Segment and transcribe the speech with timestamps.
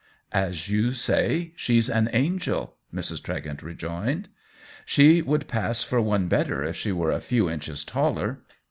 [0.47, 3.21] "As you say, she's an angel," Mrs.
[3.21, 4.29] Tre gent rejoined.
[4.83, 8.39] "She would pass for one better if she were a few inches taller."